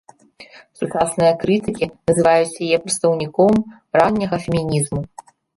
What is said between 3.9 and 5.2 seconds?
ранняга фемінізму.